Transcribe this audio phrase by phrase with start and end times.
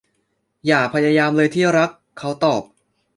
[0.67, 2.63] อย่าพยายามเลยที่รัก เขาตอบ